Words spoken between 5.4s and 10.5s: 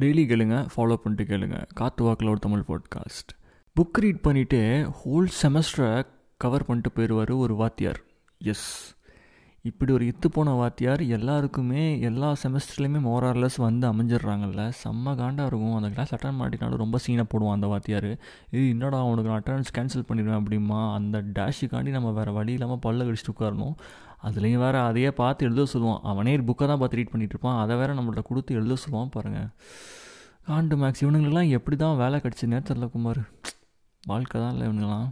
செமஸ்டரை cover பண்ணிட்டு போயிடுவார் ஒரு வாத்தியார். எஸ் இப்படி ஒரு இத்து